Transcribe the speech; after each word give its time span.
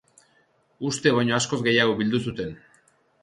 Uste 0.91 1.11
baino 1.17 1.37
askoz 1.37 1.61
gehiago 1.69 1.95
bildu 2.01 2.23
zuten. 2.31 2.57